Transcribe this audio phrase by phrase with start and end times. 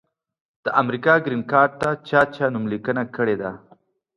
[0.63, 3.51] د امریکا ګرین کارټ ته چا چا نوملیکنه کړي ده؟